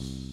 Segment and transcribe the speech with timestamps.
[0.00, 0.29] Peace.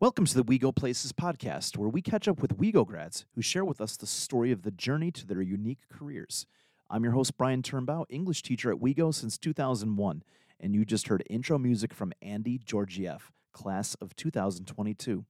[0.00, 3.42] Welcome to the We Go Places podcast, where we catch up with WeGo grads who
[3.42, 6.46] share with us the story of the journey to their unique careers.
[6.88, 10.22] I'm your host, Brian Turnbow, English teacher at WeGo since 2001,
[10.58, 15.26] and you just heard intro music from Andy Georgiev, class of 2022.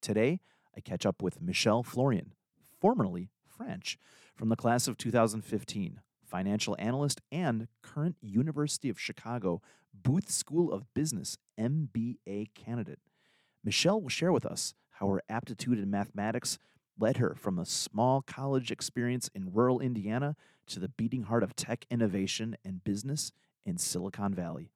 [0.00, 0.40] Today,
[0.76, 2.32] I catch up with Michelle Florian,
[2.80, 4.00] formerly French,
[4.34, 9.62] from the class of 2015, financial analyst and current University of Chicago
[9.94, 12.98] Booth School of Business MBA candidate.
[13.68, 16.58] Michelle will share with us how her aptitude in mathematics
[16.98, 20.36] led her from a small college experience in rural Indiana
[20.68, 23.30] to the beating heart of tech innovation and business
[23.66, 24.70] in Silicon Valley.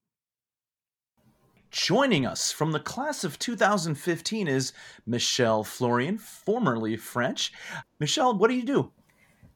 [1.70, 4.74] Joining us from the class of 2015 is
[5.06, 7.50] Michelle Florian, formerly French.
[7.98, 8.92] Michelle, what do you do?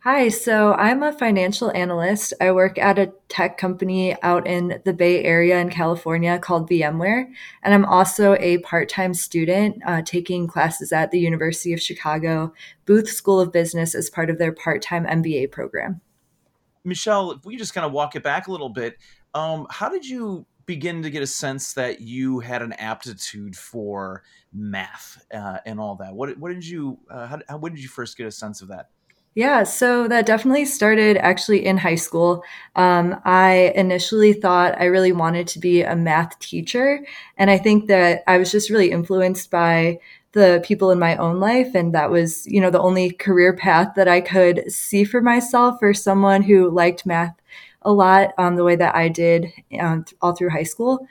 [0.08, 2.32] Hi, so I'm a financial analyst.
[2.40, 7.28] I work at a tech company out in the Bay Area in California called VMware.
[7.64, 12.54] And I'm also a part time student uh, taking classes at the University of Chicago
[12.84, 16.00] Booth School of Business as part of their part time MBA program.
[16.84, 18.98] Michelle, if we just kind of walk it back a little bit,
[19.34, 24.22] um, how did you begin to get a sense that you had an aptitude for
[24.52, 26.14] math uh, and all that?
[26.14, 28.68] What, what did you, uh, how, how, when did you first get a sense of
[28.68, 28.90] that?
[29.36, 32.42] Yeah, so that definitely started actually in high school.
[32.74, 37.04] Um, I initially thought I really wanted to be a math teacher.
[37.36, 40.00] And I think that I was just really influenced by
[40.32, 41.74] the people in my own life.
[41.74, 45.78] And that was, you know, the only career path that I could see for myself
[45.80, 47.36] for someone who liked math
[47.82, 51.06] a lot um, the way that I did um, all through high school.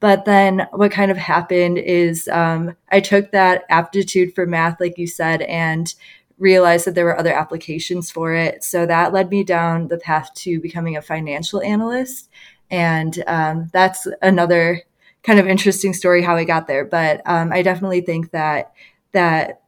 [0.00, 4.96] But then what kind of happened is um, I took that aptitude for math, like
[4.96, 5.94] you said, and
[6.40, 8.64] realized that there were other applications for it.
[8.64, 12.28] So that led me down the path to becoming a financial analyst.
[12.70, 14.82] And um, that's another
[15.22, 16.84] kind of interesting story how I got there.
[16.84, 18.72] But um, I definitely think that
[19.12, 19.62] that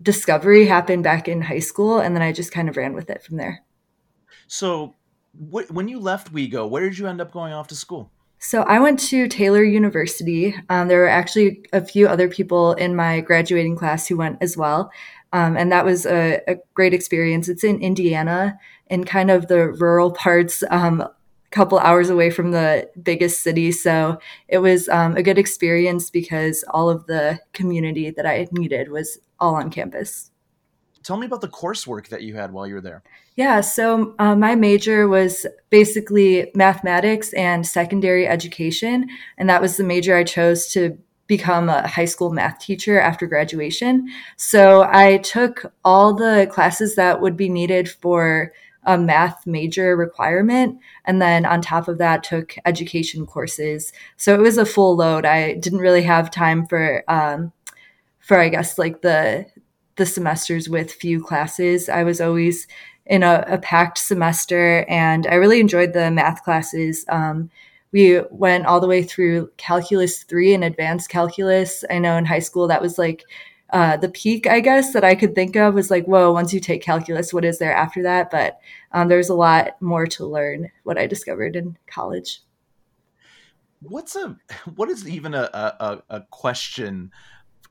[0.00, 3.22] discovery happened back in high school, and then I just kind of ran with it
[3.22, 3.62] from there.
[4.48, 4.96] So,
[5.32, 8.10] wh- when you left WeGo, where did you end up going off to school?
[8.44, 10.56] So I went to Taylor University.
[10.68, 14.56] Um, there were actually a few other people in my graduating class who went as
[14.56, 14.90] well.
[15.32, 17.48] Um, and that was a, a, great experience.
[17.48, 21.10] It's in Indiana, in kind of the rural parts, um, a
[21.50, 23.72] couple hours away from the biggest city.
[23.72, 28.90] So it was um, a good experience because all of the community that I needed
[28.90, 30.30] was all on campus.
[31.02, 33.02] Tell me about the coursework that you had while you were there.
[33.34, 39.84] Yeah, so uh, my major was basically mathematics and secondary education, and that was the
[39.84, 40.98] major I chose to
[41.36, 44.06] become a high school math teacher after graduation.
[44.36, 48.52] So I took all the classes that would be needed for
[48.84, 50.78] a math major requirement.
[51.06, 53.92] And then on top of that, took education courses.
[54.18, 55.24] So it was a full load.
[55.24, 57.52] I didn't really have time for, um,
[58.18, 59.46] for I guess like the,
[59.96, 61.88] the semesters with few classes.
[61.88, 62.66] I was always
[63.06, 67.06] in a, a packed semester and I really enjoyed the math classes.
[67.08, 67.50] Um,
[67.92, 71.84] we went all the way through calculus three and advanced calculus.
[71.90, 73.24] I know in high school that was like
[73.72, 76.60] uh, the peak, I guess, that I could think of was like, whoa, once you
[76.60, 78.30] take calculus, what is there after that?
[78.30, 78.58] But
[78.92, 82.40] um, there's a lot more to learn, what I discovered in college.
[83.80, 84.36] What's a,
[84.74, 87.10] what is even a, a, a question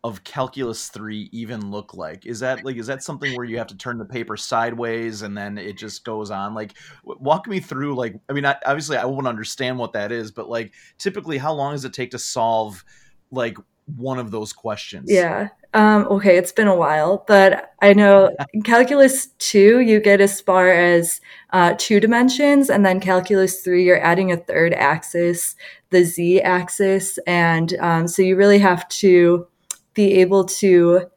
[0.04, 2.26] of calculus 3 even look like?
[2.26, 5.38] Is that like is that something where you have to turn the paper sideways and
[5.38, 6.56] then it just goes on?
[6.56, 10.32] Like walk me through like i mean I, obviously i won't understand what that is
[10.32, 12.84] but like typically how long does it take to solve
[13.32, 13.58] like
[13.98, 15.12] one of those questions?
[15.12, 20.42] Yeah um, okay it's been a while but i know calculus 2 you get as
[20.42, 21.22] far as
[21.54, 25.56] uh, two dimensions and then calculus 3 you're adding a third axis
[25.90, 29.48] the z axis and um, so you really have to
[29.94, 31.10] be able to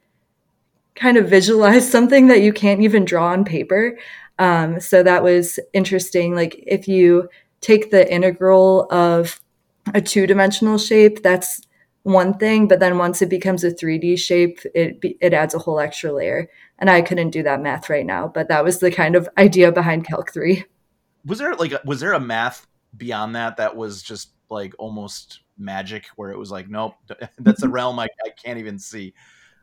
[0.95, 3.99] kind of visualize something that you can't even draw on paper.
[4.39, 6.35] Um, so that was interesting.
[6.35, 7.29] Like if you
[7.61, 9.41] take the integral of
[9.95, 11.63] a two dimensional shape, that's
[12.03, 15.81] one thing, but then once it becomes a 3D shape, it it adds a whole
[15.81, 16.49] extra layer.
[16.79, 19.73] And I couldn't do that math right now, but that was the kind of idea
[19.73, 20.65] behind Calc 3.
[21.25, 22.67] Was there like was there a math
[22.97, 26.95] beyond that that was just like almost magic where it was like nope,
[27.39, 29.15] that's a realm I, I can't even see.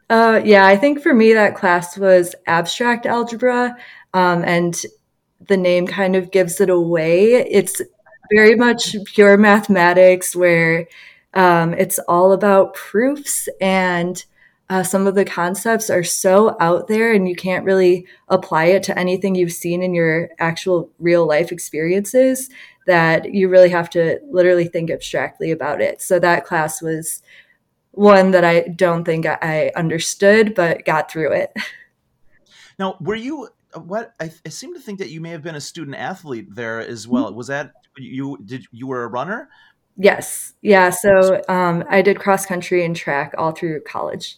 [0.09, 3.77] Uh, yeah, I think for me that class was abstract algebra,
[4.13, 4.81] um, and
[5.47, 7.33] the name kind of gives it away.
[7.33, 7.81] It's
[8.31, 10.87] very much pure mathematics where
[11.33, 14.23] um, it's all about proofs and
[14.69, 18.83] uh, some of the concepts are so out there and you can't really apply it
[18.83, 22.49] to anything you've seen in your actual real life experiences
[22.87, 26.01] that you really have to literally think abstractly about it.
[26.01, 27.21] So that class was
[27.91, 31.53] one that I don't think I understood, but got through it.
[32.79, 35.61] Now, were you what I, I seem to think that you may have been a
[35.61, 37.27] student athlete there as well.
[37.27, 37.35] Mm-hmm.
[37.35, 38.37] Was that you?
[38.45, 39.49] Did you were a runner?
[39.97, 40.53] Yes.
[40.61, 40.89] Yeah.
[40.89, 44.37] So um, I did cross country and track all through college.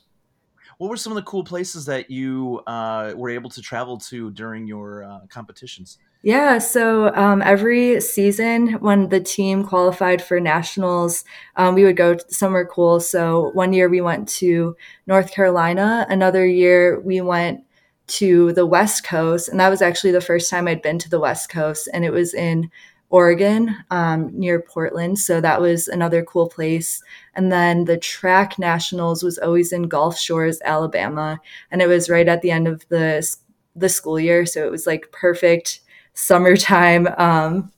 [0.78, 4.32] What were some of the cool places that you uh, were able to travel to
[4.32, 6.00] during your uh, competitions?
[6.26, 11.26] Yeah, so um, every season when the team qualified for nationals,
[11.58, 13.02] um, we would go somewhere cool.
[13.02, 16.06] So one year we went to North Carolina.
[16.10, 17.62] Another year we went
[18.08, 21.20] to the West Coast, and that was actually the first time I'd been to the
[21.20, 22.72] West Coast, and it was in
[23.10, 25.20] Oregon um, near Portland.
[25.20, 27.04] So that was another cool place.
[27.36, 32.28] And then the track nationals was always in Gulf Shores, Alabama, and it was right
[32.30, 33.28] at the end of the
[33.76, 34.46] the school year.
[34.46, 35.80] So it was like perfect
[36.14, 37.72] summertime um,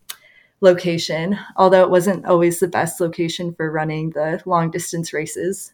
[0.62, 5.74] location, although it wasn't always the best location for running the long distance races.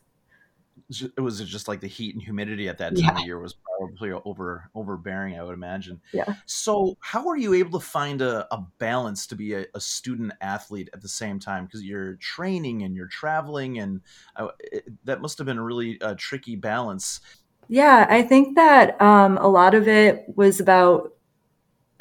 [1.15, 3.21] It was just like the heat and humidity at that time yeah.
[3.21, 6.01] of year was probably over overbearing i would imagine.
[6.11, 6.33] Yeah.
[6.45, 10.33] So how are you able to find a, a balance to be a, a, student
[10.41, 11.65] athlete at the same time?
[11.65, 14.01] Because you're training and you're traveling and
[14.35, 17.21] uh, it, that must have been a really uh, tricky balance.
[17.69, 21.13] Yeah i think that um, a lot of it was about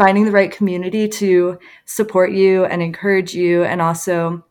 [0.00, 4.42] finding the right community to support you and encourage you and also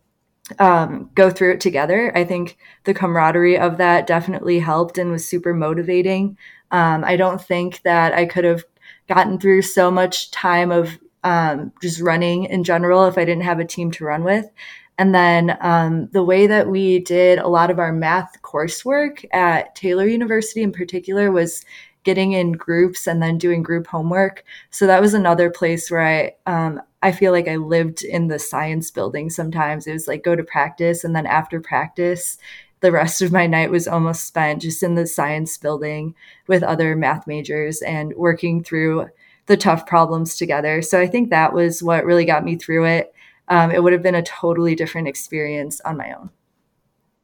[0.60, 2.16] um, go through it together.
[2.16, 6.38] I think the camaraderie of that definitely helped and was super motivating.
[6.70, 8.64] Um, I don't think that I could have
[9.08, 13.60] gotten through so much time of um, just running in general if I didn't have
[13.60, 14.46] a team to run with.
[15.00, 19.74] And then um, the way that we did a lot of our math coursework at
[19.74, 21.66] Taylor University in particular was
[22.04, 24.44] getting in groups and then doing group homework.
[24.70, 28.40] So that was another place where I um, I feel like I lived in the
[28.40, 29.88] science building sometimes.
[29.88, 32.38] It was like go to practice and then after practice,
[32.82, 36.16] the rest of my night was almost spent just in the science building
[36.48, 39.08] with other math majors and working through
[39.48, 40.82] the tough problems together.
[40.82, 43.14] So I think that was what really got me through it.
[43.48, 46.30] Um, it would have been a totally different experience on my own.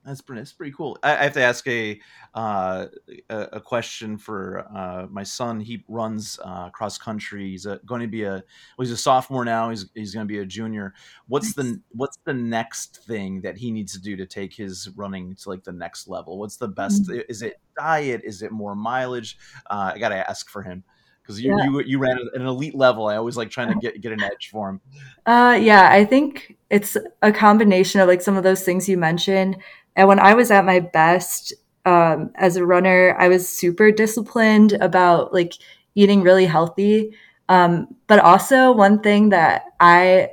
[0.05, 0.99] That's pretty, that's pretty cool.
[1.01, 1.99] I, I have to ask a
[2.35, 2.85] uh,
[3.29, 5.59] a, question for uh, my son.
[5.59, 7.49] He runs uh, cross country.
[7.49, 8.43] He's a, going to be a well,
[8.85, 9.71] he's a sophomore now.
[9.71, 10.93] He's he's going to be a junior.
[11.27, 11.65] What's nice.
[11.65, 15.49] the what's the next thing that he needs to do to take his running to
[15.49, 16.37] like the next level?
[16.37, 17.07] What's the best?
[17.07, 17.21] Mm-hmm.
[17.27, 18.21] Is it diet?
[18.23, 19.37] Is it more mileage?
[19.67, 20.83] Uh, I got to ask for him
[21.25, 21.63] because you, yeah.
[21.65, 23.07] you you ran at an elite level.
[23.07, 24.81] I always like trying to get get an edge for him.
[25.25, 29.57] Uh, yeah, I think it's a combination of like some of those things you mentioned
[29.95, 31.53] and when I was at my best
[31.85, 35.53] um, as a runner, I was super disciplined about like
[35.95, 37.15] eating really healthy.
[37.47, 40.31] Um, but also, one thing that I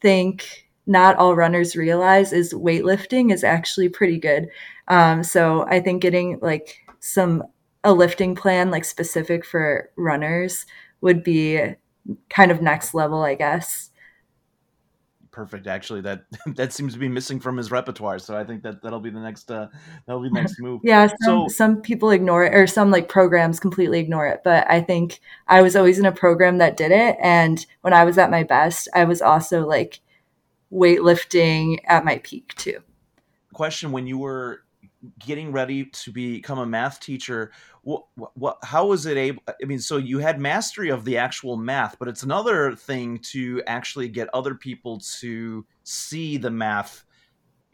[0.00, 4.48] think not all runners realize is weightlifting is actually pretty good.
[4.88, 7.42] Um, so I think getting like some
[7.84, 10.66] a lifting plan like specific for runners
[11.00, 11.60] would be
[12.30, 13.91] kind of next level, I guess
[15.32, 15.66] perfect.
[15.66, 16.24] Actually, that
[16.54, 18.18] that seems to be missing from his repertoire.
[18.18, 19.68] So I think that that'll be the next uh,
[20.06, 20.80] that'll be the next move.
[20.84, 21.08] yeah.
[21.08, 24.42] Some, so some people ignore it, or some like programs completely ignore it.
[24.44, 28.04] But I think I was always in a program that did it, and when I
[28.04, 30.00] was at my best, I was also like
[30.72, 32.80] weightlifting at my peak too.
[33.52, 34.62] Question: When you were
[35.18, 37.50] getting ready to become a math teacher
[37.82, 38.04] what,
[38.34, 41.98] what how was it able i mean so you had mastery of the actual math
[41.98, 47.04] but it's another thing to actually get other people to see the math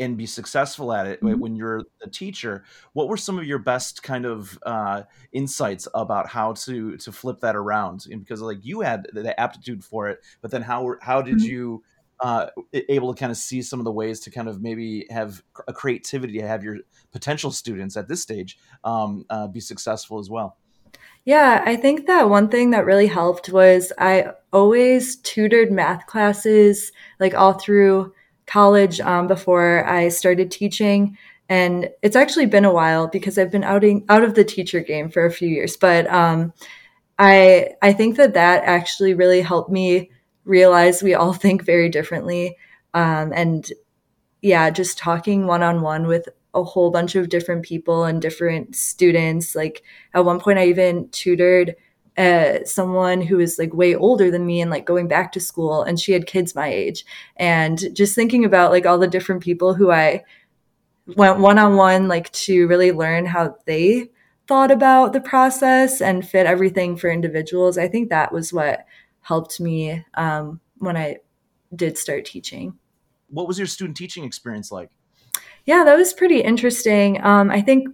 [0.00, 1.38] and be successful at it mm-hmm.
[1.38, 6.28] when you're a teacher what were some of your best kind of uh, insights about
[6.28, 10.20] how to to flip that around and because like you had the aptitude for it
[10.40, 11.46] but then how how did mm-hmm.
[11.46, 11.82] you
[12.20, 15.42] uh, able to kind of see some of the ways to kind of maybe have
[15.68, 16.78] a creativity to have your
[17.12, 20.56] potential students at this stage um, uh, be successful as well.
[21.24, 26.90] Yeah, I think that one thing that really helped was I always tutored math classes
[27.20, 28.14] like all through
[28.46, 31.16] college um, before I started teaching.
[31.50, 35.10] and it's actually been a while because I've been outing out of the teacher game
[35.10, 35.76] for a few years.
[35.76, 36.52] But um,
[37.18, 40.10] I I think that that actually really helped me
[40.48, 42.56] realize we all think very differently,
[42.94, 43.70] um, and
[44.42, 48.74] yeah, just talking one on one with a whole bunch of different people and different
[48.74, 49.54] students.
[49.54, 49.82] Like
[50.14, 51.76] at one point, I even tutored
[52.16, 55.82] uh, someone who was like way older than me and like going back to school,
[55.82, 57.04] and she had kids my age.
[57.36, 60.24] And just thinking about like all the different people who I
[61.16, 64.10] went one on one, like to really learn how they
[64.46, 67.78] thought about the process and fit everything for individuals.
[67.78, 68.84] I think that was what
[69.20, 71.18] helped me um, when I
[71.74, 72.78] did start teaching.
[73.30, 74.90] What was your student teaching experience like?
[75.64, 77.22] Yeah, that was pretty interesting.
[77.22, 77.88] Um, I think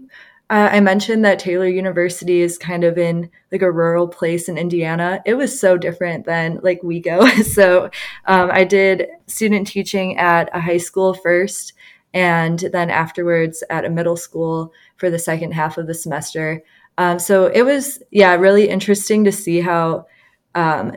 [0.51, 4.59] uh, I mentioned that Taylor University is kind of in like a rural place in
[4.59, 5.23] Indiana.
[5.25, 7.43] It was so different than like WeGo.
[7.55, 7.91] so
[8.27, 11.73] um, I did student teaching at a high school first,
[12.13, 16.63] and then afterwards at a middle school for the second half of the semester.
[16.99, 20.07] Um, so it was, yeah, really interesting to see how
[20.55, 20.93] um,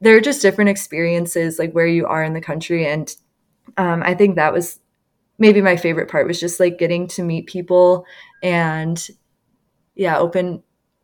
[0.00, 2.86] there are just different experiences, like where you are in the country.
[2.86, 3.14] And
[3.76, 4.80] um, I think that was
[5.38, 8.04] maybe my favorite part was just like getting to meet people
[8.42, 9.06] and,
[9.94, 10.62] yeah, open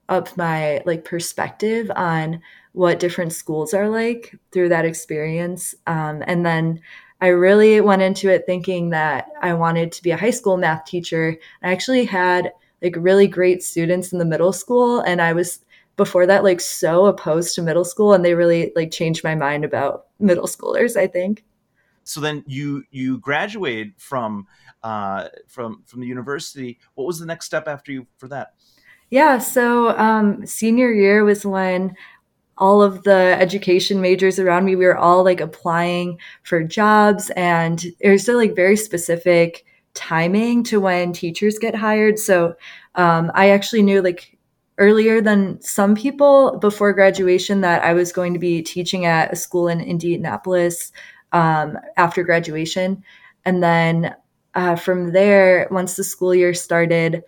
[0.08, 2.40] up my like perspective on
[2.72, 5.74] what different schools are like through that experience.
[5.86, 6.80] Um, and then
[7.20, 10.84] I really went into it thinking that I wanted to be a high school math
[10.84, 11.36] teacher.
[11.62, 15.60] I actually had like really great students in the middle school and I was
[15.96, 19.64] before that like so opposed to middle school and they really like changed my mind
[19.64, 21.44] about middle schoolers, I think.
[22.04, 24.46] So then you you graduated from
[24.82, 26.78] uh from from the university.
[26.94, 28.54] What was the next step after you for that?
[29.10, 31.94] Yeah, so um, senior year was when
[32.58, 37.84] all of the education majors around me, we were all like applying for jobs and
[38.00, 42.18] it was still like very specific timing to when teachers get hired.
[42.18, 42.54] So
[42.94, 44.35] um, I actually knew like
[44.78, 49.36] earlier than some people before graduation that I was going to be teaching at a
[49.36, 50.92] school in Indianapolis
[51.32, 53.02] um, after graduation.
[53.44, 54.14] And then
[54.54, 57.22] uh, from there, once the school year started,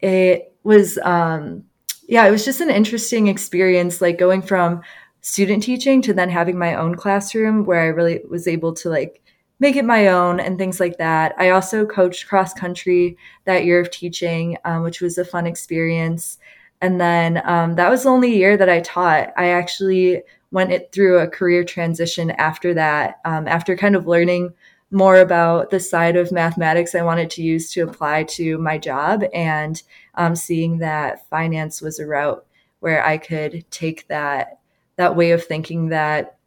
[0.00, 1.64] it was um,
[2.06, 4.82] yeah, it was just an interesting experience, like going from
[5.20, 9.22] student teaching to then having my own classroom where I really was able to like
[9.60, 11.34] make it my own and things like that.
[11.38, 16.38] I also coached cross country that year of teaching, um, which was a fun experience.
[16.80, 19.32] And then um, that was the only year that I taught.
[19.36, 24.52] I actually went it through a career transition after that, um, after kind of learning
[24.90, 29.24] more about the side of mathematics I wanted to use to apply to my job
[29.34, 29.82] and
[30.14, 32.46] um, seeing that finance was a route
[32.80, 34.58] where I could take that
[34.96, 36.38] that way of thinking that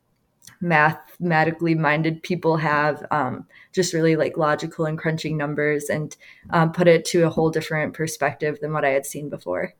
[0.61, 6.15] mathematically minded people have um, just really like logical and crunching numbers and
[6.51, 9.73] um, put it to a whole different perspective than what I had seen before.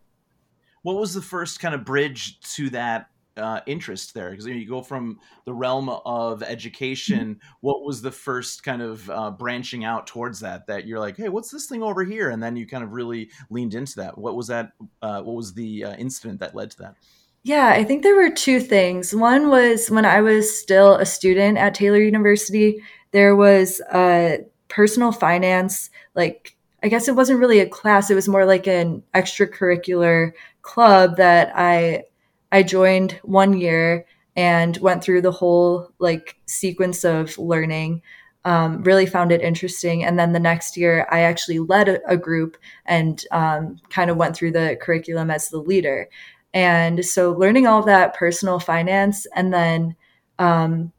[0.83, 4.31] What was the first kind of bridge to that uh, interest there?
[4.31, 7.39] Because you go from the realm of education.
[7.61, 10.67] What was the first kind of uh, branching out towards that?
[10.67, 12.29] That you're like, hey, what's this thing over here?
[12.29, 14.17] And then you kind of really leaned into that.
[14.17, 14.71] What was that?
[15.01, 16.95] Uh, what was the uh, incident that led to that?
[17.43, 19.15] Yeah, I think there were two things.
[19.15, 25.11] One was when I was still a student at Taylor University, there was a personal
[25.13, 30.31] finance, like, I guess it wasn't really a class, it was more like an extracurricular
[30.61, 32.03] club that I
[32.51, 38.01] I joined one year and went through the whole like sequence of learning.
[38.45, 40.05] Um, really found it interesting.
[40.05, 44.15] And then the next year, I actually led a, a group and um, kind of
[44.15, 46.07] went through the curriculum as the leader.
[46.53, 49.95] And so, learning all that personal finance and then
[50.39, 50.91] um,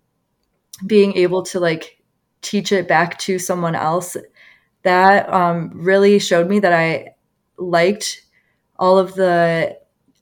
[0.87, 1.99] being able to like
[2.43, 4.17] teach it back to someone else,
[4.83, 7.15] that um, really showed me that I
[7.59, 8.23] liked
[8.79, 9.79] all of the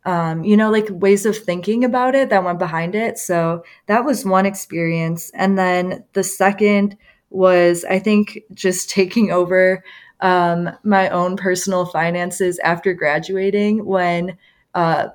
[0.06, 3.18] um, you know, like ways of thinking about it that went behind it.
[3.18, 5.30] So that was one experience.
[5.34, 6.96] And then the second
[7.30, 9.84] was, I think, just taking over
[10.20, 14.38] um, my own personal finances after graduating when
[14.76, 15.08] uh,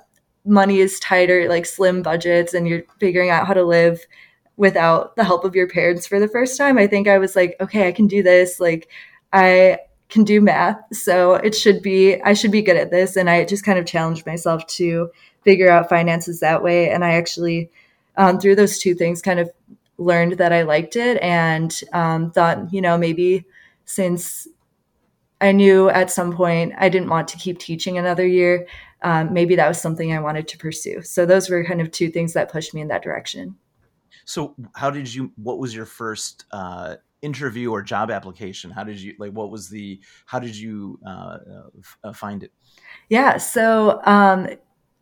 [0.43, 4.05] money is tighter, like slim budgets, and you're figuring out how to live
[4.57, 6.77] without the help of your parents for the first time.
[6.77, 8.59] I think I was like, okay, I can do this.
[8.59, 8.89] Like,
[9.31, 9.77] I
[10.09, 10.79] can do math.
[10.91, 13.15] So it should be, I should be good at this.
[13.15, 15.09] And I just kind of challenged myself to
[15.43, 16.89] figure out finances that way.
[16.89, 17.71] And I actually,
[18.17, 19.49] um, through those two things, kind of
[19.97, 23.45] learned that I liked it and um, thought, you know, maybe
[23.85, 24.47] since
[25.39, 28.67] I knew at some point I didn't want to keep teaching another year,
[29.01, 31.01] um, maybe that was something I wanted to pursue.
[31.01, 33.55] So those were kind of two things that pushed me in that direction.
[34.25, 35.31] So, how did you?
[35.35, 38.71] What was your first uh, interview or job application?
[38.71, 39.31] How did you like?
[39.31, 39.99] What was the?
[40.25, 41.37] How did you uh,
[42.03, 42.51] uh, find it?
[43.09, 43.37] Yeah.
[43.37, 44.47] So um,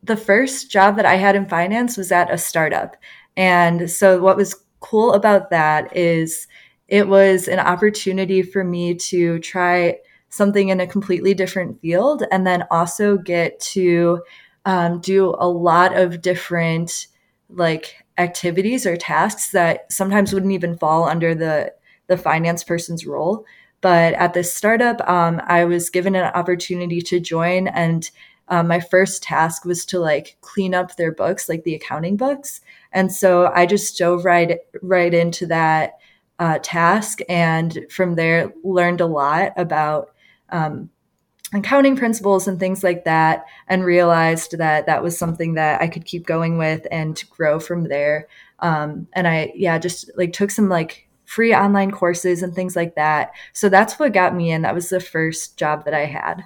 [0.02, 2.96] the first job that I had in finance was at a startup,
[3.36, 6.48] and so what was cool about that is
[6.88, 9.98] it was an opportunity for me to try
[10.30, 14.22] something in a completely different field and then also get to
[14.64, 17.08] um, do a lot of different
[17.48, 21.72] like activities or tasks that sometimes wouldn't even fall under the
[22.06, 23.44] the finance person's role.
[23.80, 28.10] But at this startup um, i was given an opportunity to join and
[28.48, 32.60] um, my first task was to like clean up their books like the accounting books.
[32.92, 35.94] And so i just dove right right into that
[36.38, 40.10] uh, task and from there learned a lot about
[40.52, 40.90] um,
[41.52, 46.04] accounting principles and things like that and realized that that was something that i could
[46.04, 48.28] keep going with and grow from there.
[48.60, 52.96] Um, and i yeah just like took some like free online courses and things like
[52.96, 53.30] that.
[53.52, 54.62] So that's what got me in.
[54.62, 56.42] That was the first job that i had.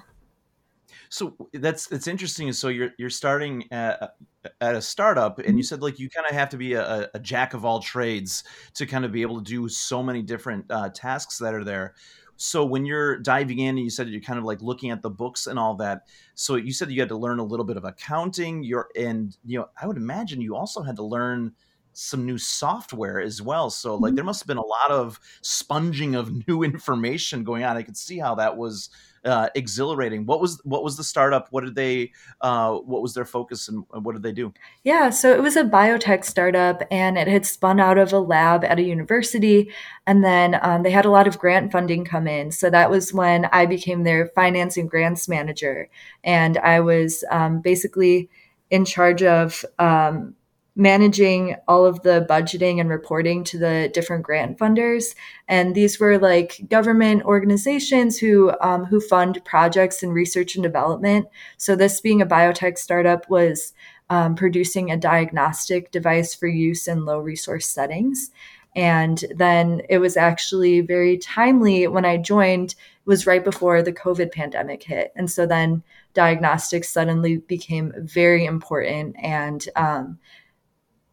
[1.09, 2.51] So that's it's interesting.
[2.53, 4.15] So you're you're starting at,
[4.61, 5.61] at a startup and you mm-hmm.
[5.61, 8.43] said like you kind of have to be a, a, jack of all trades
[8.75, 11.95] to kind of be able to do so many different uh, tasks that are there
[12.37, 15.09] so when you're diving in and you said you're kind of like looking at the
[15.09, 17.85] books and all that so you said you had to learn a little bit of
[17.85, 21.53] accounting you're and you know i would imagine you also had to learn
[21.93, 24.15] some new software as well so like mm-hmm.
[24.15, 27.97] there must have been a lot of sponging of new information going on i could
[27.97, 28.89] see how that was
[29.25, 30.25] uh, exhilarating.
[30.25, 31.47] What was what was the startup?
[31.51, 32.11] What did they?
[32.41, 34.53] Uh, what was their focus and what did they do?
[34.83, 38.63] Yeah, so it was a biotech startup, and it had spun out of a lab
[38.63, 39.71] at a university,
[40.05, 42.51] and then um, they had a lot of grant funding come in.
[42.51, 45.89] So that was when I became their finance and grants manager,
[46.23, 48.29] and I was um, basically
[48.69, 50.35] in charge of um,
[50.75, 55.15] managing all of the budgeting and reporting to the different grant funders.
[55.47, 61.27] And these were like government organizations who um, who fund projects in research and development.
[61.57, 63.73] So this being a biotech startup was
[64.09, 68.31] um, producing a diagnostic device for use in low resource settings.
[68.75, 74.31] And then it was actually very timely when i joined was right before the covid
[74.31, 75.13] pandemic hit.
[75.15, 75.83] And so then
[76.13, 80.19] diagnostics suddenly became very important and um,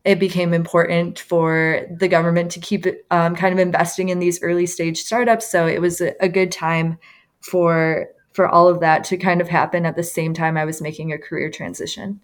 [0.04, 4.66] it became important for the government to keep um, kind of investing in these early
[4.66, 5.50] stage startups.
[5.50, 6.98] So it was a, a, good time
[7.40, 10.80] for for all of that to kind of happen at the same time I was
[10.80, 12.20] making a career transition.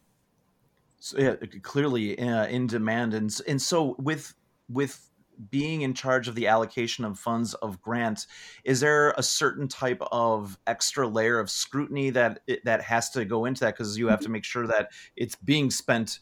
[0.98, 4.34] So yeah, clearly uh, in demand, and and so with
[4.68, 5.08] with
[5.50, 8.26] being in charge of the allocation of funds of grants,
[8.64, 13.44] is there a certain type of extra layer of scrutiny that that has to go
[13.44, 16.18] into that because you have to make sure that it's being spent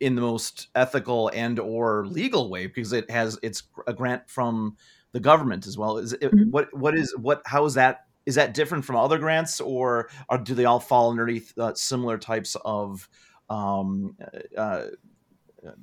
[0.00, 4.76] in the most ethical and or legal way because it has it's a grant from
[5.12, 5.98] the government as well.
[5.98, 6.50] Is it, mm-hmm.
[6.50, 10.36] what what is what how is that is that different from other grants or, or
[10.36, 13.08] do they all fall underneath uh, similar types of
[13.48, 14.14] um,
[14.56, 14.86] uh, uh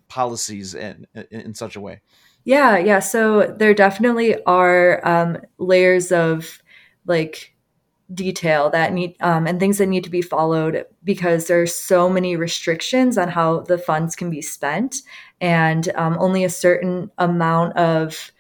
[0.08, 2.02] policies in, in, in such a way?
[2.44, 3.00] Yeah yeah.
[3.00, 6.62] So there definitely are um, layers of
[7.08, 7.55] like
[8.14, 12.36] detail that need um, and things that need to be followed because there's so many
[12.36, 14.98] restrictions on how the funds can be spent.
[15.42, 18.32] And um, only a certain amount of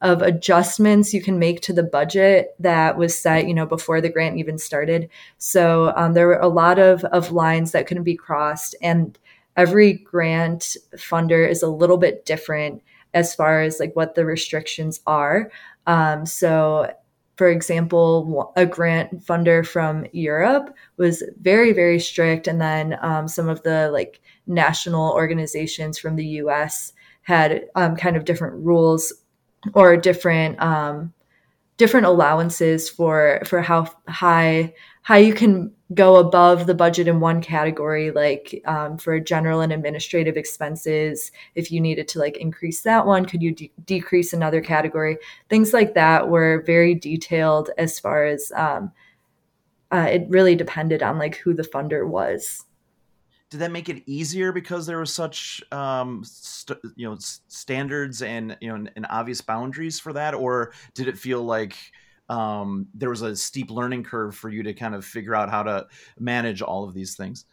[0.00, 4.08] of adjustments you can make to the budget that was set you know before the
[4.08, 5.08] grant even started.
[5.38, 9.18] So um, there were a lot of of lines that couldn't be crossed and
[9.56, 12.80] every grant funder is a little bit different
[13.12, 15.50] as far as like what the restrictions are.
[15.86, 16.92] Um, so
[17.38, 22.48] for example, a grant funder from Europe was very, very strict.
[22.48, 28.16] And then um, some of the like national organizations from the US had um, kind
[28.16, 29.12] of different rules
[29.74, 31.14] or different um,
[31.76, 34.74] different allowances for for how high
[35.08, 39.72] how you can go above the budget in one category like um, for general and
[39.72, 44.60] administrative expenses if you needed to like increase that one could you de- decrease another
[44.60, 45.16] category?
[45.48, 48.92] Things like that were very detailed as far as um,
[49.90, 52.66] uh, it really depended on like who the funder was.
[53.48, 58.58] Did that make it easier because there were such um, st- you know standards and
[58.60, 60.34] you know and, and obvious boundaries for that?
[60.34, 61.78] Or did it feel like
[62.28, 65.62] um, there was a steep learning curve for you to kind of figure out how
[65.62, 65.86] to
[66.18, 67.44] manage all of these things?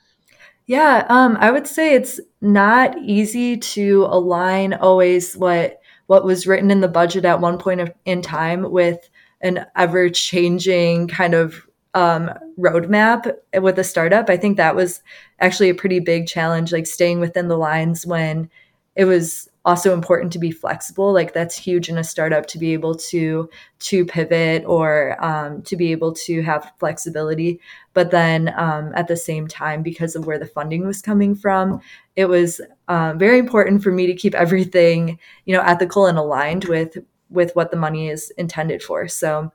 [0.67, 6.69] Yeah, um, I would say it's not easy to align always what what was written
[6.69, 9.09] in the budget at one point of, in time with
[9.41, 14.29] an ever changing kind of um, roadmap with a startup.
[14.29, 15.01] I think that was
[15.39, 18.49] actually a pretty big challenge, like staying within the lines when
[18.95, 21.11] it was also important to be flexible.
[21.11, 23.49] Like that's huge in a startup to be able to
[23.79, 27.59] to pivot or um, to be able to have flexibility.
[27.93, 31.81] But then um, at the same time, because of where the funding was coming from,
[32.15, 36.65] it was um, very important for me to keep everything you know ethical and aligned
[36.65, 36.97] with
[37.29, 39.07] with what the money is intended for.
[39.07, 39.51] So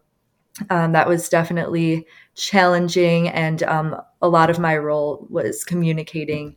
[0.69, 6.57] um, that was definitely challenging, and um, a lot of my role was communicating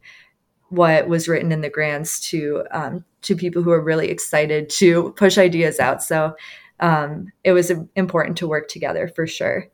[0.70, 5.14] what was written in the grants to um, to people who are really excited to
[5.14, 6.04] push ideas out.
[6.04, 6.36] So
[6.80, 9.70] um, it was important to work together for sure.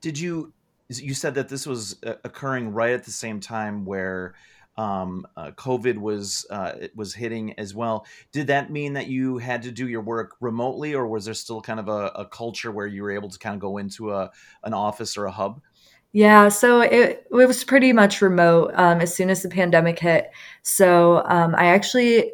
[0.00, 0.52] Did you?
[0.88, 4.34] You said that this was uh, occurring right at the same time where
[4.76, 8.06] um, uh, COVID was uh, it was hitting as well.
[8.32, 11.60] Did that mean that you had to do your work remotely, or was there still
[11.60, 14.30] kind of a, a culture where you were able to kind of go into a
[14.64, 15.60] an office or a hub?
[16.12, 20.30] Yeah, so it, it was pretty much remote um, as soon as the pandemic hit.
[20.62, 22.32] So um, I actually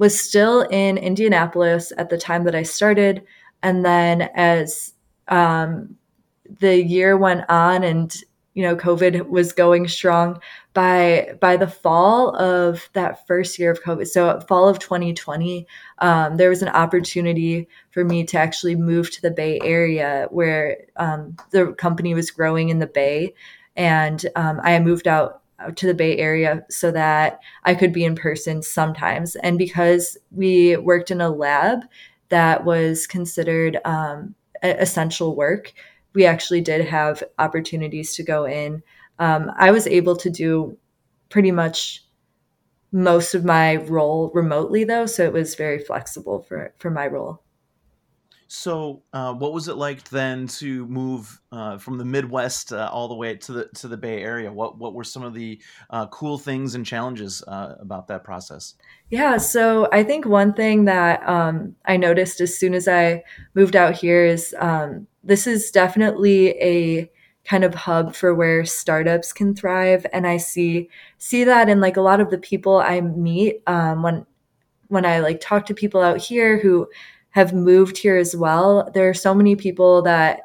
[0.00, 3.22] was still in Indianapolis at the time that I started.
[3.62, 4.94] And then as
[5.28, 5.94] um,
[6.58, 8.16] the year went on and
[8.54, 10.40] you know covid was going strong
[10.74, 15.64] by by the fall of that first year of covid so fall of 2020
[15.98, 20.78] um, there was an opportunity for me to actually move to the bay area where
[20.96, 23.32] um, the company was growing in the bay
[23.76, 25.42] and um, i moved out
[25.76, 30.76] to the bay area so that i could be in person sometimes and because we
[30.76, 31.80] worked in a lab
[32.28, 35.72] that was considered um, essential work
[36.14, 38.82] we actually did have opportunities to go in.
[39.18, 40.76] Um, I was able to do
[41.28, 42.04] pretty much
[42.92, 47.42] most of my role remotely though, so it was very flexible for for my role.
[48.52, 53.06] So, uh, what was it like then to move uh, from the Midwest uh, all
[53.06, 54.52] the way to the to the Bay Area?
[54.52, 58.74] What what were some of the uh, cool things and challenges uh, about that process?
[59.08, 63.22] Yeah, so I think one thing that um, I noticed as soon as I
[63.54, 67.08] moved out here is um, this is definitely a
[67.44, 71.96] kind of hub for where startups can thrive, and I see see that in like
[71.96, 74.26] a lot of the people I meet um, when
[74.88, 76.88] when I like talk to people out here who
[77.30, 78.90] have moved here as well.
[78.92, 80.40] There are so many people that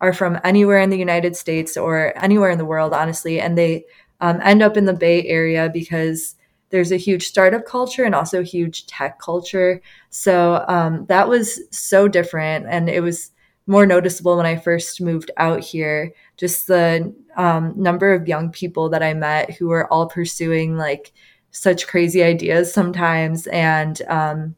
[0.00, 3.84] are from anywhere in the United States or anywhere in the world, honestly, and they
[4.20, 6.36] um, end up in the Bay Area because
[6.70, 9.82] there's a huge startup culture and also huge tech culture.
[10.08, 13.32] So um, that was so different, and it was
[13.66, 16.12] more noticeable when I first moved out here.
[16.36, 21.12] Just the um, number of young people that I met who were all pursuing like
[21.50, 24.54] such crazy ideas sometimes, and um,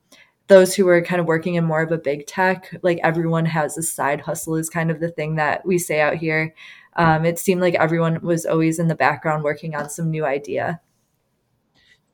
[0.49, 3.79] those who were kind of working in more of a big tech, like everyone has
[3.79, 6.55] a side hustle is kind of the thing that we say out here.
[6.97, 10.81] Um, it seemed like everyone was always in the background working on some new idea.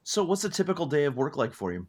[0.05, 1.87] So, what's a typical day of work like for you?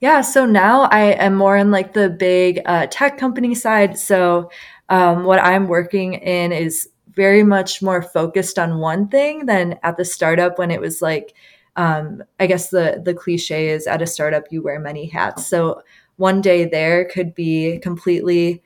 [0.00, 3.98] Yeah, so now I am more in like the big uh, tech company side.
[3.98, 4.50] So,
[4.88, 9.96] um, what I'm working in is very much more focused on one thing than at
[9.96, 11.34] the startup when it was like
[11.80, 15.46] um, I guess the the cliche is at a startup you wear many hats.
[15.46, 15.82] So
[16.16, 18.62] one day there could be completely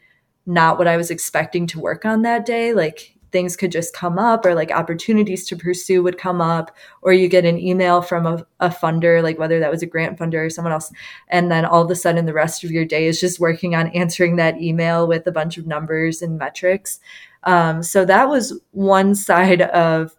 [0.47, 2.75] not what I was expecting to work on that day.
[2.75, 7.13] Like things could just come up or like opportunities to pursue would come up or
[7.13, 10.47] you get an email from a, a funder like whether that was a grant funder
[10.47, 10.93] or someone else
[11.27, 13.89] and then all of a sudden the rest of your day is just working on
[13.89, 17.01] answering that email with a bunch of numbers and metrics
[17.43, 20.15] um, so that was one side of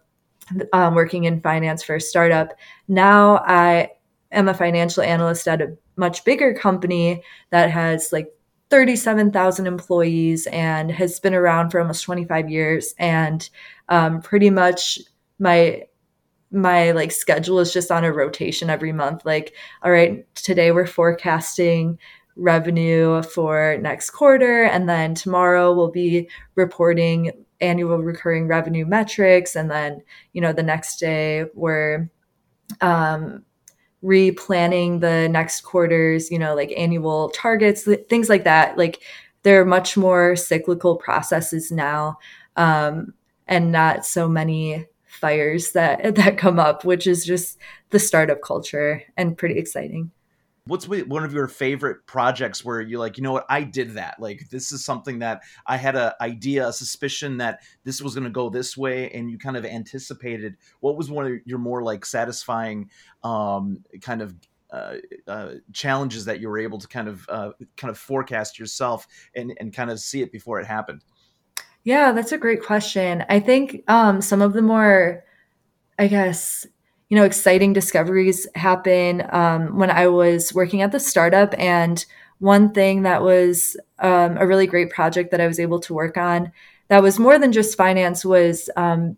[0.72, 2.54] um, working in finance for a startup.
[2.88, 3.90] Now I
[4.32, 8.32] am a financial analyst at a much bigger company that has like
[8.70, 12.94] 37,000 employees and has been around for almost 25 years.
[12.98, 13.48] And
[13.88, 14.98] um, pretty much
[15.38, 15.84] my
[16.52, 19.24] my like schedule is just on a rotation every month.
[19.24, 21.98] Like, all right, today we're forecasting
[22.36, 29.70] revenue for next quarter, and then tomorrow we'll be reporting annual recurring revenue metrics and
[29.70, 32.08] then you know the next day we're
[32.80, 33.42] um,
[34.02, 38.76] replanning the next quarters you know like annual targets things like that.
[38.76, 39.02] Like
[39.42, 42.18] there are much more cyclical processes now
[42.56, 43.14] um,
[43.46, 47.58] and not so many fires that that come up which is just
[47.90, 50.10] the startup culture and pretty exciting
[50.66, 53.46] what's one of your favorite projects where you're like you know what?
[53.48, 54.16] I did that.
[54.18, 58.24] Like this is something that i had an idea a suspicion that this was going
[58.24, 60.56] to go this way and you kind of anticipated.
[60.80, 62.90] What was one of your more like satisfying
[63.22, 64.34] um, kind of
[64.72, 64.96] uh,
[65.28, 69.56] uh, challenges that you were able to kind of uh, kind of forecast yourself and
[69.60, 71.04] and kind of see it before it happened?
[71.84, 73.24] Yeah that's a great question.
[73.28, 75.22] I think um, some of the more
[75.98, 76.66] i guess
[77.08, 81.54] you know, exciting discoveries happen um, when I was working at the startup.
[81.58, 82.04] And
[82.38, 86.16] one thing that was um, a really great project that I was able to work
[86.16, 86.52] on
[86.88, 89.16] that was more than just finance was um,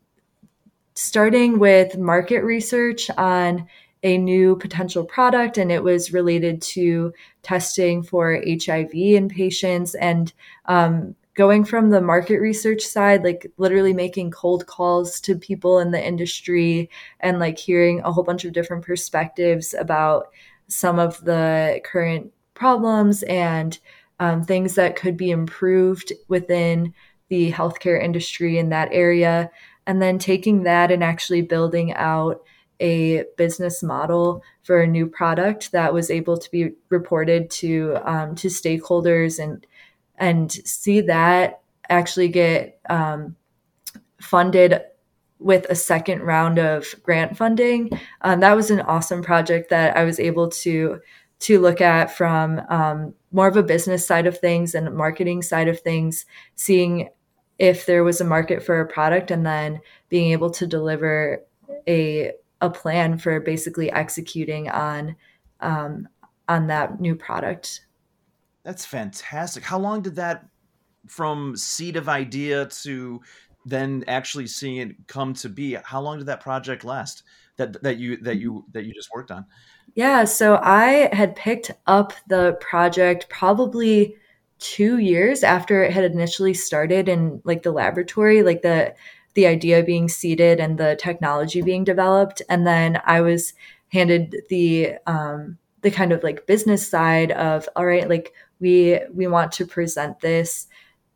[0.94, 3.66] starting with market research on
[4.02, 10.32] a new potential product and it was related to testing for hiv in patients and
[10.66, 15.92] um, going from the market research side like literally making cold calls to people in
[15.92, 20.26] the industry and like hearing a whole bunch of different perspectives about
[20.66, 23.78] some of the current problems and
[24.18, 26.92] um, things that could be improved within
[27.28, 29.48] the healthcare industry in that area.
[29.86, 32.42] And then taking that and actually building out
[32.80, 38.34] a business model for a new product that was able to be reported to um,
[38.34, 39.64] to stakeholders and
[40.18, 43.36] and see that actually get um,
[44.20, 44.80] funded
[45.38, 47.90] with a second round of grant funding.
[48.22, 51.00] Um, that was an awesome project that I was able to
[51.40, 55.68] to look at from um, more of a business side of things and marketing side
[55.68, 56.26] of things,
[56.56, 57.08] seeing
[57.60, 61.42] if there was a market for a product, and then being able to deliver
[61.86, 65.14] a a plan for basically executing on
[65.60, 66.08] um,
[66.48, 67.84] on that new product.
[68.68, 69.64] That's fantastic.
[69.64, 70.44] How long did that
[71.06, 73.22] from seed of idea to
[73.64, 75.78] then actually seeing it come to be?
[75.82, 77.22] How long did that project last?
[77.56, 79.46] That that you that you that you just worked on?
[79.94, 84.16] Yeah, so I had picked up the project probably
[84.58, 88.94] two years after it had initially started in like the laboratory, like the
[89.32, 92.42] the idea being seeded and the technology being developed.
[92.50, 93.54] And then I was
[93.90, 99.26] handed the um, the kind of like business side of all right, like we we
[99.26, 100.66] want to present this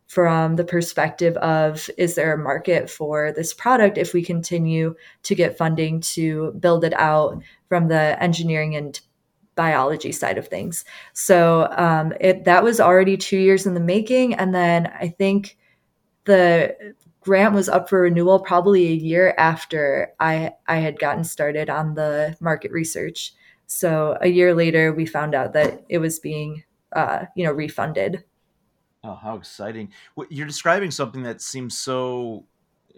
[0.06, 5.34] from the perspective of is there a market for this product if we continue to
[5.34, 9.00] get funding to build it out from the engineering and
[9.54, 10.84] biology side of things.
[11.12, 15.56] So um, it that was already two years in the making, and then I think
[16.24, 21.70] the grant was up for renewal probably a year after I I had gotten started
[21.70, 23.32] on the market research.
[23.66, 28.24] So a year later, we found out that it was being uh, you know refunded.
[29.04, 29.92] Oh, how exciting!
[30.30, 32.46] You're describing something that seems so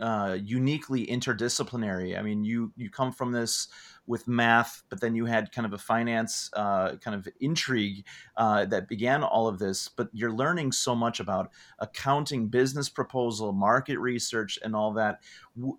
[0.00, 2.18] uh, uniquely interdisciplinary.
[2.18, 3.68] I mean, you you come from this
[4.06, 8.04] with math, but then you had kind of a finance uh, kind of intrigue
[8.36, 9.88] uh, that began all of this.
[9.88, 15.20] But you're learning so much about accounting, business proposal, market research, and all that.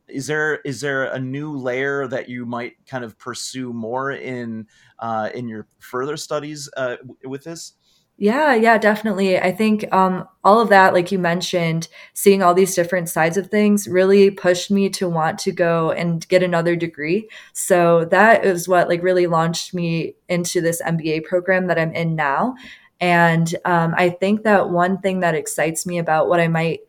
[0.07, 4.67] Is there is there a new layer that you might kind of pursue more in
[4.99, 7.73] uh, in your further studies uh, with this?
[8.17, 9.37] Yeah, yeah, definitely.
[9.37, 13.47] I think um, all of that, like you mentioned, seeing all these different sides of
[13.47, 17.27] things really pushed me to want to go and get another degree.
[17.51, 22.15] So that is what like really launched me into this MBA program that I'm in
[22.15, 22.55] now.
[23.01, 26.79] And um, I think that one thing that excites me about what I might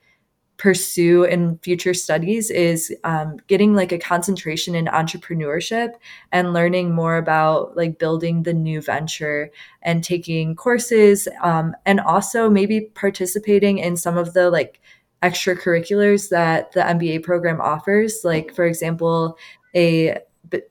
[0.57, 5.91] pursue in future studies is um, getting like a concentration in entrepreneurship
[6.33, 9.51] and learning more about like building the new venture
[9.83, 14.81] and taking courses um, and also maybe participating in some of the like
[15.23, 18.21] extracurriculars that the MBA program offers.
[18.25, 19.37] Like for example
[19.75, 20.19] a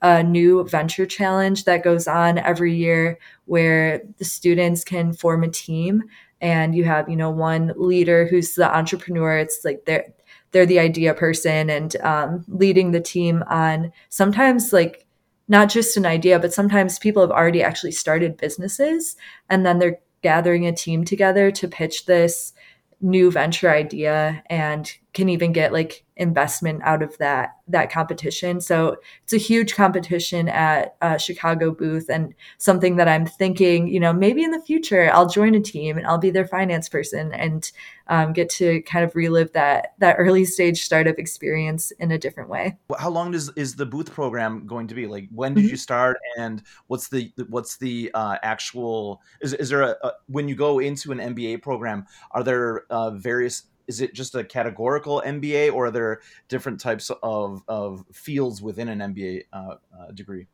[0.01, 5.49] a new venture challenge that goes on every year where the students can form a
[5.49, 6.03] team
[6.41, 9.37] and you have you know one leader who's the entrepreneur.
[9.37, 10.05] It's like they're
[10.51, 15.05] they're the idea person and um, leading the team on sometimes like
[15.47, 19.17] not just an idea but sometimes people have already actually started businesses
[19.49, 22.53] and then they're gathering a team together to pitch this
[23.01, 28.61] new venture idea and can even get like investment out of that that competition.
[28.61, 33.99] So it's a huge competition at uh, Chicago booth and something that I'm thinking, you
[33.99, 37.33] know, maybe in the future I'll join a team and I'll be their finance person
[37.33, 37.69] and
[38.07, 42.49] um, get to kind of relive that that early stage startup experience in a different
[42.49, 42.77] way.
[42.97, 45.07] How long is is the booth program going to be?
[45.07, 45.71] Like when did mm-hmm.
[45.71, 50.47] you start and what's the what's the uh, actual is is there a, a, when
[50.47, 55.21] you go into an MBA program are there uh, various is it just a categorical
[55.25, 60.47] MBA or are there different types of, of fields within an MBA uh, uh, degree?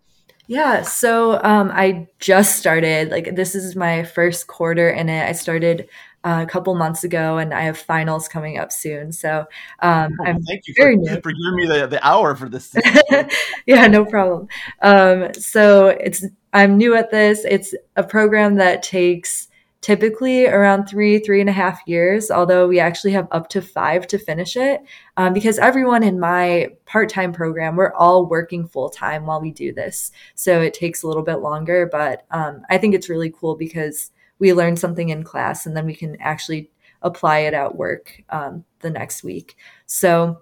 [0.48, 3.10] Yeah, so um, I just started.
[3.10, 5.28] Like this is my first quarter in it.
[5.28, 5.88] I started
[6.24, 9.12] uh, a couple months ago, and I have finals coming up soon.
[9.12, 9.46] So
[9.80, 12.76] um, oh, I'm thank you for, for, giving me the, the hour for this.
[13.66, 14.48] yeah, no problem.
[14.82, 17.46] Um, so it's I'm new at this.
[17.46, 19.48] It's a program that takes
[19.82, 24.06] typically around three, three and a half years, although we actually have up to five
[24.08, 24.82] to finish it.
[25.18, 29.52] Um, because everyone in my part time program, we're all working full time while we
[29.52, 30.12] do this.
[30.36, 34.12] So it takes a little bit longer, but um, I think it's really cool because
[34.38, 38.64] we learn something in class and then we can actually apply it at work um,
[38.80, 39.58] the next week.
[39.88, 40.42] So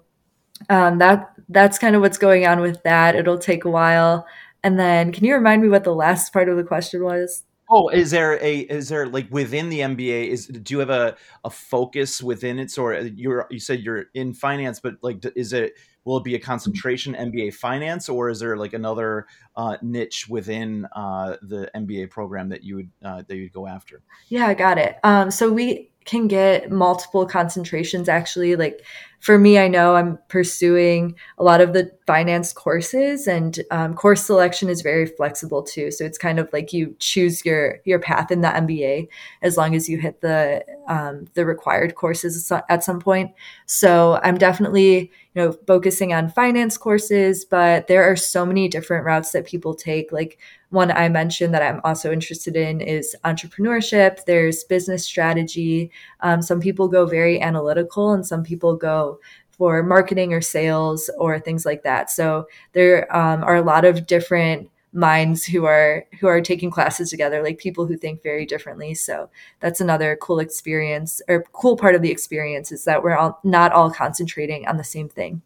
[0.69, 3.15] um, that that's kind of what's going on with that.
[3.15, 4.27] It'll take a while.
[4.61, 7.43] And then, can you remind me what the last part of the question was?
[7.71, 11.15] Oh, is there a is there like within the MBA is do you have a
[11.43, 12.71] a focus within it?
[12.71, 16.39] So you're you said you're in finance, but like is it will it be a
[16.39, 22.49] concentration MBA finance or is there like another uh, niche within uh, the MBA program
[22.49, 24.01] that you would uh, that you'd go after?
[24.29, 24.97] Yeah, I got it.
[25.03, 28.55] Um, so we can get multiple concentrations actually.
[28.55, 28.81] Like
[29.19, 34.25] for me i know i'm pursuing a lot of the finance courses and um, course
[34.25, 35.91] selection is very flexible too.
[35.91, 39.07] So it's kind of like you choose your your path in the mba
[39.41, 43.31] as long as you hit the um, the required courses at some point.
[43.65, 49.31] So i'm definitely know focusing on finance courses but there are so many different routes
[49.31, 50.37] that people take like
[50.69, 54.25] one I mentioned that I'm also interested in is entrepreneurship.
[54.25, 55.91] There's business strategy.
[56.21, 61.39] Um, some people go very analytical, and some people go for marketing or sales or
[61.39, 62.09] things like that.
[62.09, 67.09] So there um, are a lot of different minds who are who are taking classes
[67.09, 71.95] together like people who think very differently so that's another cool experience or cool part
[71.95, 75.41] of the experience is that we're all not all concentrating on the same thing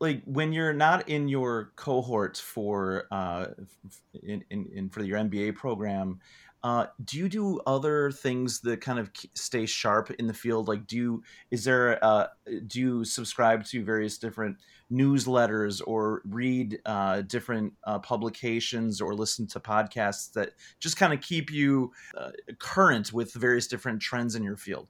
[0.00, 3.46] like when you're not in your cohort for uh
[4.22, 6.20] in, in, in for your MBA program,
[6.62, 10.68] uh, do you do other things that kind of stay sharp in the field?
[10.68, 12.26] Like, do you is there uh,
[12.66, 14.56] do you subscribe to various different
[14.92, 21.20] newsletters or read uh, different uh, publications or listen to podcasts that just kind of
[21.20, 24.88] keep you uh, current with various different trends in your field?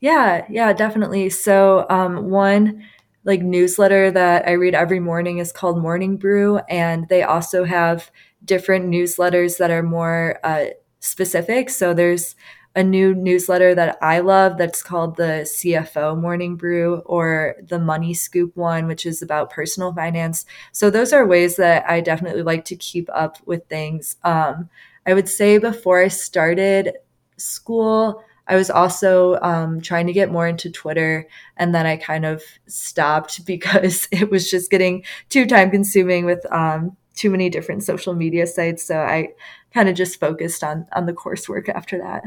[0.00, 1.30] Yeah, yeah, definitely.
[1.30, 2.84] So um, one
[3.24, 8.10] like newsletter that I read every morning is called Morning Brew, and they also have
[8.44, 10.66] different newsletters that are more uh,
[11.00, 11.70] specific.
[11.70, 12.34] So there's
[12.78, 18.14] a new newsletter that I love that's called the CFO Morning Brew or the Money
[18.14, 20.46] Scoop one, which is about personal finance.
[20.70, 24.14] So those are ways that I definitely like to keep up with things.
[24.22, 24.70] Um,
[25.04, 26.98] I would say before I started
[27.36, 32.24] school, I was also um, trying to get more into Twitter, and then I kind
[32.24, 37.82] of stopped because it was just getting too time consuming with um, too many different
[37.82, 38.84] social media sites.
[38.84, 39.30] So I
[39.74, 42.22] kind of just focused on on the coursework after that.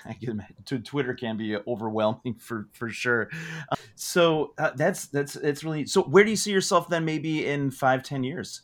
[0.06, 3.28] I can imagine Twitter can be overwhelming for for sure.
[3.70, 6.02] Uh, so uh, that's that's it's really so.
[6.02, 7.04] Where do you see yourself then?
[7.04, 8.62] Maybe in five, ten years.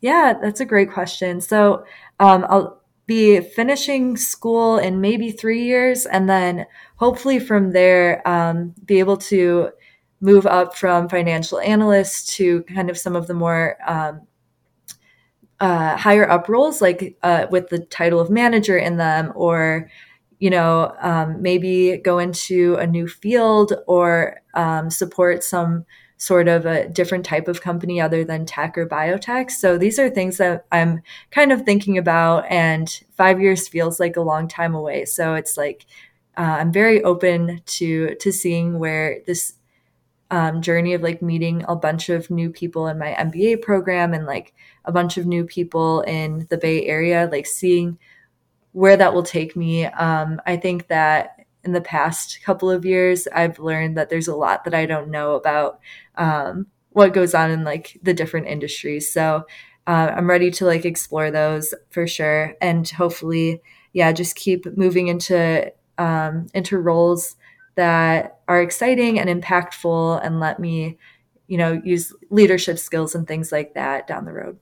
[0.00, 1.40] Yeah, that's a great question.
[1.40, 1.84] So
[2.18, 6.66] um, I'll be finishing school in maybe three years, and then
[6.96, 9.70] hopefully from there, um, be able to
[10.20, 14.20] move up from financial analyst to kind of some of the more um,
[15.60, 19.90] uh, higher up roles, like uh, with the title of manager in them, or
[20.40, 25.84] you know, um, maybe go into a new field or um, support some
[26.16, 29.50] sort of a different type of company other than tech or biotech.
[29.50, 34.16] So these are things that I'm kind of thinking about, and five years feels like
[34.16, 35.04] a long time away.
[35.04, 35.86] So it's like
[36.36, 39.54] uh, I'm very open to to seeing where this
[40.30, 44.26] um, journey of like meeting a bunch of new people in my MBA program and
[44.26, 47.98] like a bunch of new people in the Bay Area, like seeing
[48.72, 49.86] where that will take me.
[49.86, 54.36] Um, I think that in the past couple of years, I've learned that there's a
[54.36, 55.80] lot that I don't know about
[56.16, 59.12] um, what goes on in like the different industries.
[59.12, 59.46] So
[59.86, 65.08] uh, I'm ready to like explore those for sure, and hopefully, yeah, just keep moving
[65.08, 67.36] into um, into roles
[67.74, 70.98] that are exciting and impactful, and let me,
[71.48, 74.58] you know, use leadership skills and things like that down the road.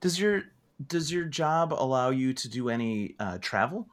[0.00, 0.44] Does your
[0.86, 3.88] does your job allow you to do any uh, travel?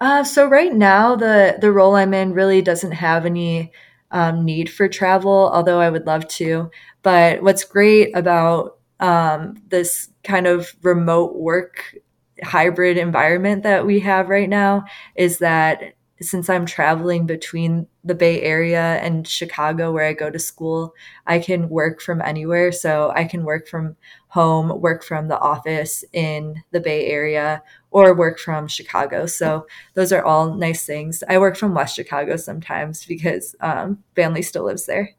[0.00, 3.72] Uh, so right now, the the role I'm in really doesn't have any
[4.10, 6.70] um, need for travel, although I would love to.
[7.02, 11.94] But what's great about um, this kind of remote work
[12.42, 18.42] hybrid environment that we have right now is that since I'm traveling between the Bay
[18.42, 20.94] Area and Chicago, where I go to school,
[21.26, 22.72] I can work from anywhere.
[22.72, 23.96] So I can work from
[24.28, 29.26] home, work from the office in the Bay Area, or work from Chicago.
[29.26, 31.24] So those are all nice things.
[31.28, 35.14] I work from West Chicago sometimes because um, family still lives there.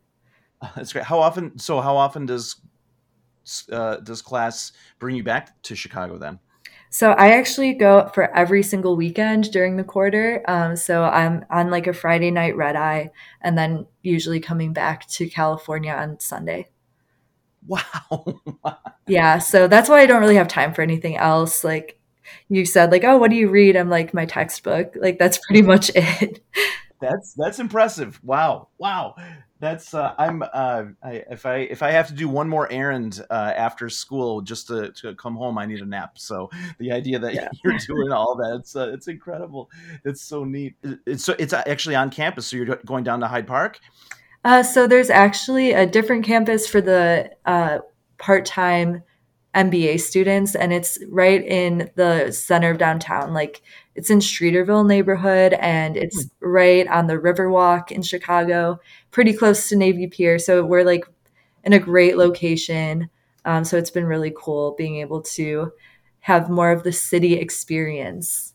[0.76, 1.06] That's great.
[1.06, 1.58] How often?
[1.58, 2.58] So how often does
[3.72, 6.40] uh, does class bring you back to Chicago then?
[6.94, 10.44] So I actually go for every single weekend during the quarter.
[10.46, 15.08] Um, so I'm on like a Friday night red eye and then usually coming back
[15.08, 16.70] to California on Sunday.
[17.66, 18.42] Wow.
[19.08, 19.40] yeah.
[19.40, 21.64] So that's why I don't really have time for anything else.
[21.64, 21.98] Like
[22.50, 23.78] you said, like, oh, what do you read?
[23.78, 24.94] I'm like my textbook.
[25.00, 26.44] Like that's pretty much it.
[27.00, 28.20] That's that's impressive.
[28.22, 28.68] Wow.
[28.78, 29.16] Wow
[29.62, 33.24] that's uh, I'm uh, I, if I if I have to do one more errand
[33.30, 36.18] uh, after school just to, to come home, I need a nap.
[36.18, 36.50] So
[36.80, 37.48] the idea that yeah.
[37.64, 39.70] you're doing all that it's uh, it's incredible.
[40.04, 40.76] It's so neat.
[41.06, 42.48] It's so it's actually on campus.
[42.48, 43.80] So you're going down to Hyde Park.
[44.44, 47.80] Uh, so there's actually a different campus for the uh,
[48.18, 49.04] part time
[49.54, 53.34] MBA students, and it's right in the center of downtown.
[53.34, 53.62] Like
[53.96, 56.48] it's in Streeterville neighborhood, and it's hmm.
[56.48, 58.80] right on the Riverwalk in Chicago,
[59.12, 60.40] pretty close to Navy Pier.
[60.40, 61.06] So we're like
[61.64, 63.10] in a great location.
[63.46, 65.72] Um, so it's been really cool being able to
[66.22, 68.54] have more of the city experience.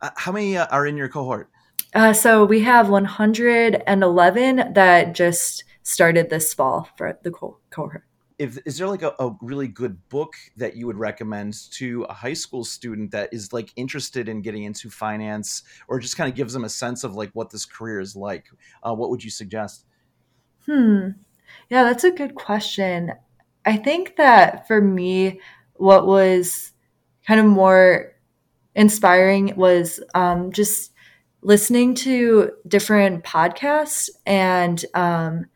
[0.00, 1.50] Uh, how many uh, are in your cohort?
[1.94, 8.04] Uh, so we have 111 that just started this fall for the co- cohort
[8.38, 12.12] if is there like a, a, really good book that you would recommend to a
[12.12, 16.36] high school student that is like interested in getting into finance or just kind of
[16.36, 18.46] gives them a sense of like what this career is like?
[18.82, 19.86] Uh, what would you suggest?
[20.66, 21.10] Hmm.
[21.70, 23.12] Yeah that's a good question.
[23.64, 25.40] I think that for me
[25.74, 26.72] what was
[27.26, 28.14] kind of more
[28.74, 30.92] inspiring was um, just
[31.42, 35.46] listening to different podcasts and um,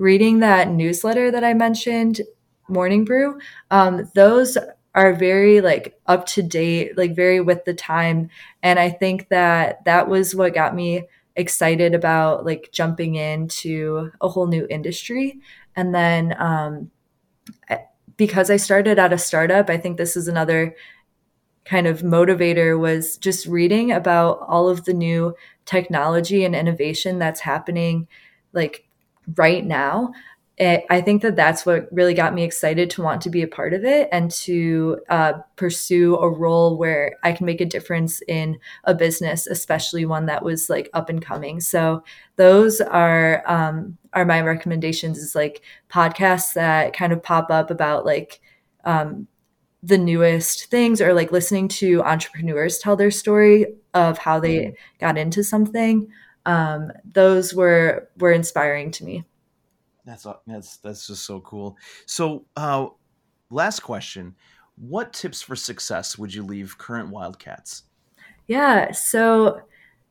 [0.00, 2.22] reading that newsletter that I mentioned,
[2.68, 3.38] Morning Brew,
[3.70, 4.56] um, those
[4.94, 8.30] are very like up to date, like very with the time.
[8.62, 11.04] And I think that that was what got me
[11.36, 15.38] excited about like jumping into a whole new industry.
[15.76, 16.90] And then um,
[18.16, 20.74] because I started at a startup, I think this is another
[21.64, 25.34] kind of motivator was just reading about all of the new
[25.66, 28.08] technology and innovation that's happening
[28.52, 28.84] like
[29.36, 30.12] right now
[30.60, 33.48] it, I think that that's what really got me excited to want to be a
[33.48, 38.20] part of it and to uh, pursue a role where I can make a difference
[38.28, 41.62] in a business, especially one that was like up and coming.
[41.62, 42.04] So
[42.36, 45.16] those are um, are my recommendations.
[45.16, 48.42] Is like podcasts that kind of pop up about like
[48.84, 49.26] um,
[49.82, 53.64] the newest things or like listening to entrepreneurs tell their story
[53.94, 54.74] of how they mm-hmm.
[54.98, 56.06] got into something.
[56.50, 59.24] Um, those were were inspiring to me.
[60.04, 61.76] That's that's that's just so cool.
[62.06, 62.88] So, uh,
[63.50, 64.34] last question:
[64.76, 67.84] What tips for success would you leave current Wildcats?
[68.46, 68.90] Yeah.
[68.90, 69.60] So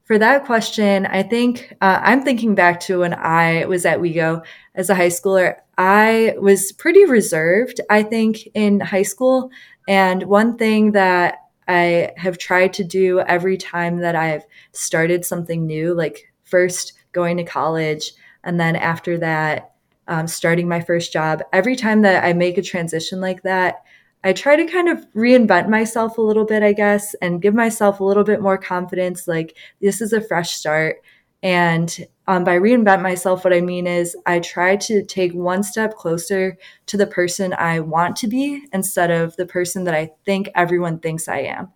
[0.06, 4.44] for that question, I think uh, I'm thinking back to when I was at WeGo
[4.76, 5.58] as a high schooler.
[5.78, 9.52] I was pretty reserved, I think, in high school.
[9.88, 15.68] And one thing that I have tried to do every time that I've started something
[15.68, 19.72] new, like first going to college, and then after that,
[20.08, 23.84] um, starting my first job, every time that I make a transition like that,
[24.24, 28.00] I try to kind of reinvent myself a little bit, I guess, and give myself
[28.00, 29.28] a little bit more confidence.
[29.28, 30.98] Like, this is a fresh start.
[31.42, 35.96] And um, by reinvent myself, what I mean is I try to take one step
[35.96, 40.50] closer to the person I want to be instead of the person that I think
[40.54, 41.70] everyone thinks I am,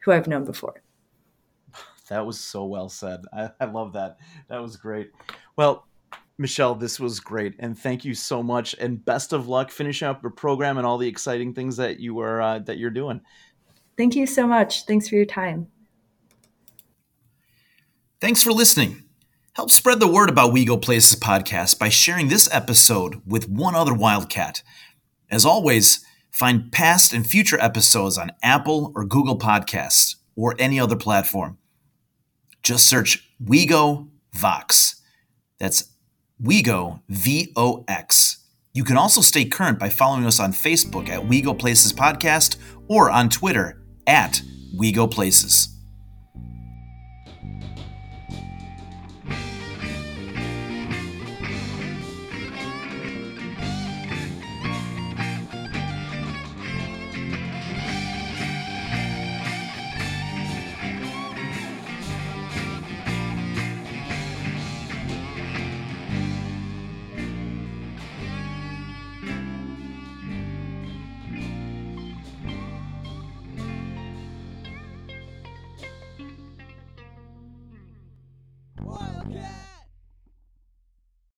[0.00, 0.82] who I've known before.
[2.10, 3.24] That was so well said.
[3.32, 4.18] I, I love that.
[4.48, 5.12] That was great.
[5.56, 5.86] Well,
[6.38, 8.74] Michelle, this was great, and thank you so much.
[8.80, 12.18] And best of luck finishing up your program and all the exciting things that you
[12.18, 13.20] are uh, that you're doing.
[13.96, 14.86] Thank you so much.
[14.86, 15.68] Thanks for your time.
[18.20, 19.04] Thanks for listening.
[19.52, 23.94] Help spread the word about WeGo Places podcast by sharing this episode with one other
[23.94, 24.62] Wildcat.
[25.30, 30.96] As always, find past and future episodes on Apple or Google Podcasts or any other
[30.96, 31.58] platform.
[32.62, 35.02] Just search WeGo Vox.
[35.58, 35.84] That's
[36.42, 38.46] WeGo, V O X.
[38.72, 42.56] You can also stay current by following us on Facebook at WeGo Places Podcast
[42.88, 44.42] or on Twitter at
[44.78, 45.69] WeGo Places.